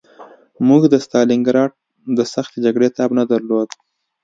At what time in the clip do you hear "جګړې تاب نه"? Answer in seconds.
2.65-3.23